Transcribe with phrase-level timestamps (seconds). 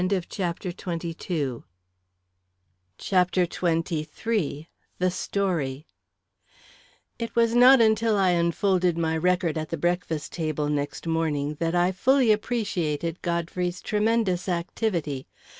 [0.29, 1.61] CHAPTER XXIII
[2.97, 3.35] The
[5.11, 5.87] Story
[7.19, 11.75] It was not until I unfolded my Record at the breakfast table, next morning, that
[11.75, 15.27] I fully appreciated Godfrey's tremendous activity.